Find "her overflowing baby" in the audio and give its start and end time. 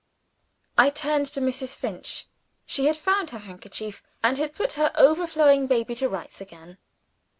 4.73-5.93